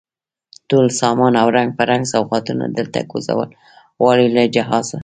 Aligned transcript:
ټول 0.69 0.85
سامان 0.99 1.33
او 1.41 1.47
رنګ 1.57 1.69
په 1.77 1.83
رنګ 1.91 2.03
سوغاتونه، 2.13 2.65
دلته 2.77 2.99
دی 3.03 3.09
کوزول 3.11 3.49
غواړي 4.01 4.27
له 4.35 4.43
جهازه 4.55 4.97